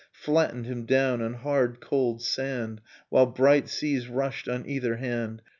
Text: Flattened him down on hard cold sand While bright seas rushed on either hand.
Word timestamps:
Flattened 0.13 0.65
him 0.65 0.87
down 0.87 1.21
on 1.21 1.35
hard 1.35 1.79
cold 1.79 2.23
sand 2.23 2.81
While 3.09 3.27
bright 3.27 3.69
seas 3.69 4.07
rushed 4.07 4.49
on 4.49 4.65
either 4.67 4.95
hand. 4.95 5.43